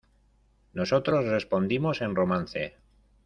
nosotros 0.73 1.25
respondimos 1.25 2.01
en 2.01 2.15
romance: 2.15 2.73